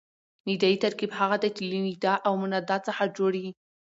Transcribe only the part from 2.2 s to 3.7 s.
او منادا څخه جوړ يي.